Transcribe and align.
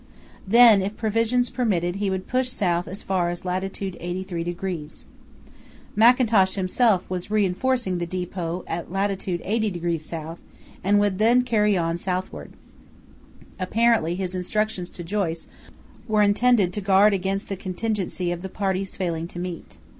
Then 0.47 0.81
if 0.81 0.97
provisions 0.97 1.51
permitted 1.51 1.97
he 1.97 2.09
would 2.09 2.25
push 2.25 2.49
south 2.49 2.87
as 2.87 3.03
far 3.03 3.29
as 3.29 3.45
lat. 3.45 3.61
83°. 3.61 5.05
Mackintosh 5.95 6.55
himself 6.55 7.07
was 7.07 7.29
reinforcing 7.29 7.99
the 7.99 8.07
depot 8.07 8.63
at 8.65 8.91
lat. 8.91 9.11
80° 9.11 9.95
S. 10.33 10.39
and 10.83 10.99
would 10.99 11.19
then 11.19 11.43
carry 11.43 11.77
on 11.77 11.99
southward. 11.99 12.53
Apparently 13.59 14.15
his 14.15 14.33
instructions 14.33 14.89
to 14.89 15.03
Joyce 15.03 15.47
were 16.07 16.23
intended 16.23 16.73
to 16.73 16.81
guard 16.81 17.13
against 17.13 17.47
the 17.47 17.55
contingency 17.55 18.31
of 18.31 18.41
the 18.41 18.49
parties 18.49 18.97
failing 18.97 19.27
to 19.27 19.37
meet. 19.37 19.77